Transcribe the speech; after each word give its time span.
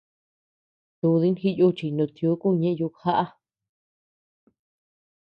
Dúdi 0.99 1.29
jiyuchiy 1.39 1.91
nutiukuu 1.97 2.57
ñeʼe 2.61 2.77
yukjaʼa. 2.79 3.25